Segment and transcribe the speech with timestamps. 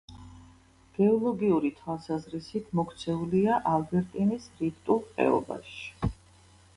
[0.99, 6.11] გეოლოგიური თვალსაზრისით მოქცეულია ალბერტინის რიფტულ ხეობაში.